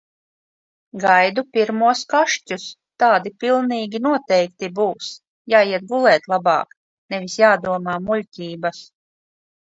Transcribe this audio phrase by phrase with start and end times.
[1.01, 2.63] Gaidu pirmos kašķus,
[3.03, 5.09] tādi pilnīgi noteikti būs.
[5.55, 6.73] Jāiet gulēt labāk,
[7.15, 8.81] nevis jādomā muļķības.